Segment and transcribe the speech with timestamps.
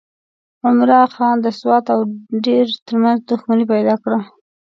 [0.67, 1.99] عمرا خان د سوات او
[2.45, 4.19] دیر ترمنځ دښمني پیدا کړه.